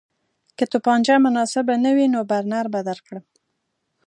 [0.57, 3.23] که توپانچه مناسبه نه وي نو برنر به درکړم